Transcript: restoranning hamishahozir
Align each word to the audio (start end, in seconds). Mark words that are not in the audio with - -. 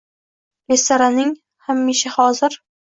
restoranning 0.73 1.31
hamishahozir 1.69 2.61